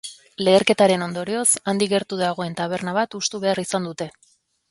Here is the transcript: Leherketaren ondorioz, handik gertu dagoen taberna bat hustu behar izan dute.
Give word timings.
Leherketaren 0.45 1.03
ondorioz, 1.07 1.43
handik 1.73 1.91
gertu 1.93 2.19
dagoen 2.23 2.57
taberna 2.61 2.93
bat 3.01 3.13
hustu 3.19 3.43
behar 3.47 3.63
izan 3.67 3.89
dute. 3.91 4.09